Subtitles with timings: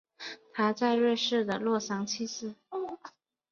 [0.51, 2.55] 他在瑞士的洛桑去世。